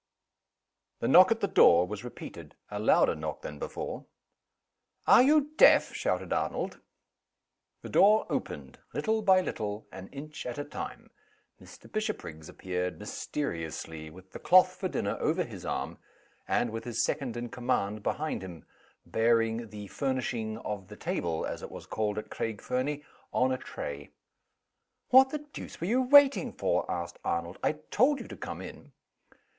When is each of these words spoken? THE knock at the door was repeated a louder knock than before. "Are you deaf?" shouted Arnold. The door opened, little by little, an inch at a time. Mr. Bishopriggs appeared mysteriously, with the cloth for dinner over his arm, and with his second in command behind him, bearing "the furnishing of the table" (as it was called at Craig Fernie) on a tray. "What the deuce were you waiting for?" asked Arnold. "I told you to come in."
THE 0.99 1.07
knock 1.07 1.29
at 1.29 1.41
the 1.41 1.47
door 1.47 1.85
was 1.85 2.03
repeated 2.03 2.55
a 2.71 2.79
louder 2.79 3.13
knock 3.13 3.43
than 3.43 3.59
before. 3.59 4.07
"Are 5.05 5.21
you 5.21 5.51
deaf?" 5.57 5.93
shouted 5.93 6.33
Arnold. 6.33 6.79
The 7.83 7.89
door 7.89 8.25
opened, 8.27 8.79
little 8.95 9.21
by 9.21 9.41
little, 9.41 9.85
an 9.91 10.07
inch 10.07 10.47
at 10.47 10.57
a 10.57 10.63
time. 10.63 11.11
Mr. 11.61 11.85
Bishopriggs 11.87 12.49
appeared 12.49 12.97
mysteriously, 12.97 14.09
with 14.09 14.31
the 14.31 14.39
cloth 14.39 14.73
for 14.75 14.89
dinner 14.89 15.17
over 15.19 15.43
his 15.43 15.67
arm, 15.67 15.99
and 16.47 16.71
with 16.71 16.83
his 16.85 17.03
second 17.03 17.37
in 17.37 17.49
command 17.49 18.01
behind 18.01 18.41
him, 18.41 18.65
bearing 19.05 19.69
"the 19.69 19.85
furnishing 19.85 20.57
of 20.57 20.87
the 20.87 20.97
table" 20.97 21.45
(as 21.45 21.61
it 21.61 21.69
was 21.69 21.85
called 21.85 22.17
at 22.17 22.31
Craig 22.31 22.59
Fernie) 22.59 23.03
on 23.31 23.51
a 23.51 23.57
tray. 23.59 24.09
"What 25.09 25.29
the 25.29 25.45
deuce 25.53 25.79
were 25.79 25.85
you 25.85 26.01
waiting 26.01 26.53
for?" 26.53 26.89
asked 26.89 27.19
Arnold. 27.23 27.59
"I 27.63 27.73
told 27.91 28.19
you 28.19 28.27
to 28.27 28.35
come 28.35 28.61
in." 28.61 28.93